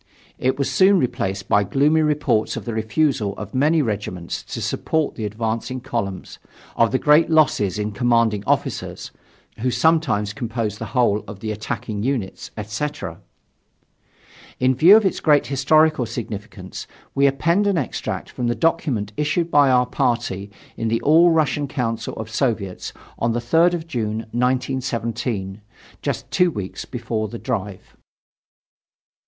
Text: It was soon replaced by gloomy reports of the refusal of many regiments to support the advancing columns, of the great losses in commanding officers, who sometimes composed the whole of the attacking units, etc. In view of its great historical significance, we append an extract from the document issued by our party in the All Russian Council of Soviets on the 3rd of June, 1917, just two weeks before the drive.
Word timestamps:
It 0.39 0.57
was 0.57 0.67
soon 0.71 0.97
replaced 0.97 1.47
by 1.47 1.63
gloomy 1.63 2.01
reports 2.01 2.57
of 2.57 2.65
the 2.65 2.73
refusal 2.73 3.35
of 3.37 3.53
many 3.53 3.83
regiments 3.83 4.41
to 4.45 4.59
support 4.59 5.13
the 5.13 5.25
advancing 5.25 5.79
columns, 5.79 6.39
of 6.75 6.91
the 6.91 6.97
great 6.97 7.29
losses 7.29 7.77
in 7.77 7.91
commanding 7.91 8.43
officers, 8.47 9.11
who 9.59 9.69
sometimes 9.69 10.33
composed 10.33 10.79
the 10.79 10.87
whole 10.97 11.23
of 11.27 11.39
the 11.39 11.51
attacking 11.51 12.01
units, 12.01 12.49
etc. 12.57 13.19
In 14.59 14.73
view 14.73 14.97
of 14.97 15.05
its 15.05 15.19
great 15.19 15.45
historical 15.45 16.07
significance, 16.07 16.87
we 17.13 17.27
append 17.27 17.67
an 17.67 17.77
extract 17.77 18.31
from 18.31 18.47
the 18.47 18.55
document 18.55 19.13
issued 19.17 19.51
by 19.51 19.69
our 19.69 19.85
party 19.85 20.49
in 20.77 20.87
the 20.87 20.99
All 21.01 21.29
Russian 21.29 21.67
Council 21.67 22.15
of 22.15 22.27
Soviets 22.27 22.91
on 23.19 23.33
the 23.33 23.39
3rd 23.39 23.75
of 23.75 23.85
June, 23.87 24.21
1917, 24.33 25.61
just 26.01 26.31
two 26.31 26.49
weeks 26.49 26.85
before 26.85 27.27
the 27.27 27.37
drive. 27.37 27.95